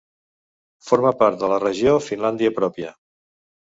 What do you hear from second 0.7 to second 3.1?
Forma part de la regió Finlàndia Pròpia.